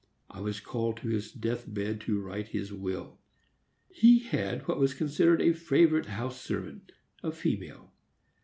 [0.31, 3.19] I was called to his death bed to write his will.
[3.87, 7.93] He had what was considered a favorite house servant, a female.